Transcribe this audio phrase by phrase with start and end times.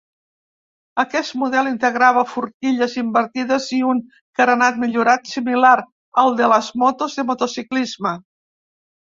[1.01, 4.01] Aquest model integrava forquilles invertides i un
[4.41, 5.75] carenat millorat, similar
[6.25, 8.17] al de les motos de motociclisme.